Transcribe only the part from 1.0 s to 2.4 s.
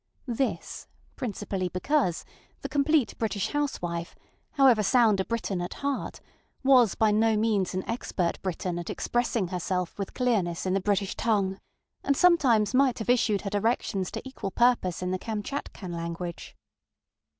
principally because